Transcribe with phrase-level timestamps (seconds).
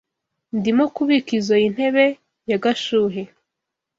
[0.57, 2.05] Ndimo kubika izoi ntebe
[2.49, 3.21] ya Gashuhe.